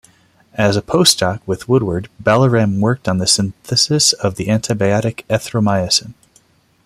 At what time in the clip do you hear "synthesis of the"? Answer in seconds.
3.27-4.45